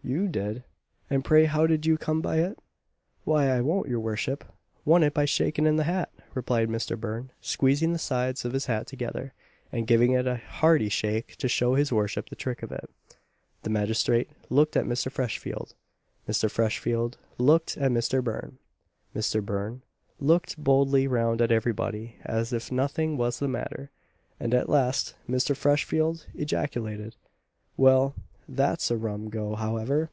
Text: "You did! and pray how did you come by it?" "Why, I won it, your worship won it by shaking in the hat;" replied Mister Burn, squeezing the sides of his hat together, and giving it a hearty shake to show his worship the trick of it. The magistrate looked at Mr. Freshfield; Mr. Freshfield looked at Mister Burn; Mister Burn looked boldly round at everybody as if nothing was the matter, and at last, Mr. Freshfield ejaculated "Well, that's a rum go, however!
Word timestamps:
"You 0.00 0.26
did! 0.26 0.64
and 1.10 1.22
pray 1.22 1.44
how 1.44 1.66
did 1.66 1.84
you 1.84 1.98
come 1.98 2.22
by 2.22 2.38
it?" 2.38 2.58
"Why, 3.24 3.48
I 3.50 3.60
won 3.60 3.84
it, 3.84 3.90
your 3.90 4.00
worship 4.00 4.42
won 4.86 5.02
it 5.02 5.12
by 5.12 5.26
shaking 5.26 5.66
in 5.66 5.76
the 5.76 5.84
hat;" 5.84 6.10
replied 6.32 6.70
Mister 6.70 6.96
Burn, 6.96 7.30
squeezing 7.42 7.92
the 7.92 7.98
sides 7.98 8.42
of 8.46 8.54
his 8.54 8.64
hat 8.66 8.86
together, 8.86 9.34
and 9.70 9.86
giving 9.86 10.12
it 10.12 10.26
a 10.26 10.36
hearty 10.38 10.88
shake 10.88 11.36
to 11.36 11.48
show 11.48 11.74
his 11.74 11.92
worship 11.92 12.30
the 12.30 12.36
trick 12.36 12.62
of 12.62 12.72
it. 12.72 12.88
The 13.64 13.68
magistrate 13.70 14.30
looked 14.48 14.78
at 14.78 14.86
Mr. 14.86 15.12
Freshfield; 15.12 15.74
Mr. 16.26 16.50
Freshfield 16.50 17.18
looked 17.36 17.76
at 17.76 17.92
Mister 17.92 18.22
Burn; 18.22 18.56
Mister 19.12 19.42
Burn 19.42 19.82
looked 20.18 20.56
boldly 20.56 21.06
round 21.06 21.42
at 21.42 21.52
everybody 21.52 22.16
as 22.24 22.50
if 22.54 22.72
nothing 22.72 23.18
was 23.18 23.40
the 23.40 23.46
matter, 23.48 23.90
and 24.40 24.54
at 24.54 24.70
last, 24.70 25.16
Mr. 25.28 25.54
Freshfield 25.54 26.24
ejaculated 26.34 27.14
"Well, 27.76 28.14
that's 28.50 28.90
a 28.90 28.96
rum 28.96 29.28
go, 29.28 29.54
however! 29.56 30.10